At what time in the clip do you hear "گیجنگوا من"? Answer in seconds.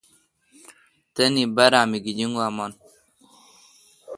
2.05-2.71